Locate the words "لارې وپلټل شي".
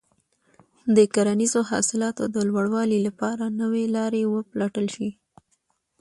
3.95-5.09